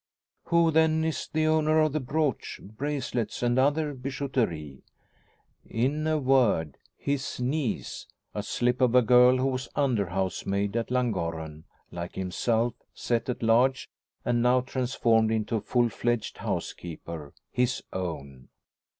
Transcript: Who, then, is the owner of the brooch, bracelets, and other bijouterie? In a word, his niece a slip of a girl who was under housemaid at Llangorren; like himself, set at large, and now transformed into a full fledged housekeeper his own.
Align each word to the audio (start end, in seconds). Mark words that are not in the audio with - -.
Who, 0.45 0.71
then, 0.71 1.03
is 1.03 1.29
the 1.31 1.45
owner 1.45 1.79
of 1.79 1.93
the 1.93 1.99
brooch, 1.99 2.59
bracelets, 2.63 3.43
and 3.43 3.59
other 3.59 3.93
bijouterie? 3.93 4.81
In 5.63 6.07
a 6.07 6.17
word, 6.17 6.79
his 6.97 7.39
niece 7.39 8.07
a 8.33 8.41
slip 8.41 8.81
of 8.81 8.95
a 8.95 9.03
girl 9.03 9.37
who 9.37 9.45
was 9.49 9.69
under 9.75 10.07
housemaid 10.07 10.75
at 10.75 10.89
Llangorren; 10.89 11.65
like 11.91 12.15
himself, 12.15 12.73
set 12.95 13.29
at 13.29 13.43
large, 13.43 13.91
and 14.25 14.41
now 14.41 14.61
transformed 14.61 15.31
into 15.31 15.57
a 15.57 15.61
full 15.61 15.89
fledged 15.89 16.39
housekeeper 16.39 17.35
his 17.51 17.83
own. 17.93 18.49